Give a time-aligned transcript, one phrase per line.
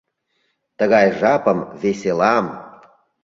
[0.77, 2.45] Тыгай жапым, веселам